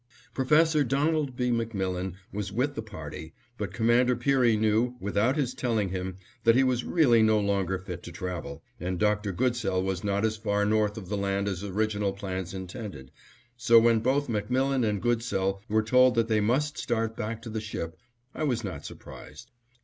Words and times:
Prof. 0.33 0.87
Donald 0.87 1.35
B. 1.35 1.51
MacMillan 1.51 2.15
was 2.33 2.51
with 2.51 2.73
the 2.73 2.81
party, 2.81 3.35
but 3.59 3.71
Commander 3.71 4.15
Peary 4.15 4.57
knew, 4.57 4.95
without 4.99 5.35
his 5.35 5.53
telling 5.53 5.89
him, 5.89 6.17
that 6.43 6.55
he 6.55 6.63
was 6.63 6.83
really 6.83 7.21
no 7.21 7.39
longer 7.39 7.77
fit 7.77 8.01
to 8.01 8.11
travel, 8.11 8.63
and 8.79 8.97
Dr. 8.99 9.31
Goodsell 9.31 9.83
was 9.83 10.03
not 10.03 10.25
as 10.25 10.37
far 10.37 10.65
north 10.65 10.97
of 10.97 11.07
the 11.07 11.17
land 11.17 11.47
as 11.47 11.63
original 11.63 12.13
plans 12.13 12.51
intended, 12.51 13.11
so 13.55 13.79
when 13.79 13.99
both 13.99 14.27
MacMillan 14.27 14.83
and 14.83 15.03
Goodsell 15.03 15.61
were 15.69 15.83
told 15.83 16.15
that 16.15 16.27
they 16.27 16.41
must 16.41 16.79
start 16.79 17.15
back 17.15 17.39
to 17.43 17.51
the 17.51 17.61
ship, 17.61 17.95
I 18.33 18.43
was 18.43 18.63
not 18.63 18.83
surprised. 18.87 19.51